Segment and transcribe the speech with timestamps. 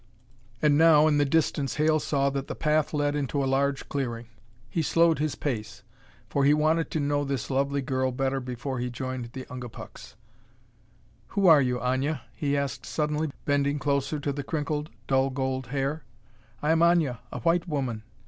[0.63, 4.25] And now, in the distance, Hale saw that the path led into a large clearing.
[4.67, 5.83] He slowed his pace,
[6.27, 10.15] for he wanted to know this lovely girl better before he joined the Ungapuks.
[11.37, 16.03] "Who are you, Aña?" he asked suddenly, bending closer to the crinkled, dull gold hair.
[16.63, 18.01] "I am Aña, a white woman."